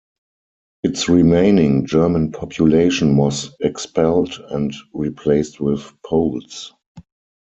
[0.81, 6.73] Its remaining German population was expelled and replaced with Poles.